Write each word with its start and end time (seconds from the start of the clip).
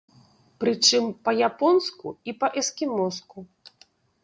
Прычым, 0.63 1.03
па-японску 1.27 2.15
і 2.33 2.37
па-эскімоску. 2.41 3.49